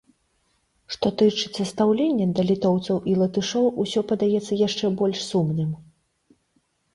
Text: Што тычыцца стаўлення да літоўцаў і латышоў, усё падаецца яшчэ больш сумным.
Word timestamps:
Што 0.93 1.09
тычыцца 1.21 1.61
стаўлення 1.71 2.25
да 2.39 2.45
літоўцаў 2.51 2.97
і 3.11 3.13
латышоў, 3.21 3.69
усё 3.85 3.99
падаецца 4.13 4.59
яшчэ 4.67 4.85
больш 5.03 5.19
сумным. 5.29 5.71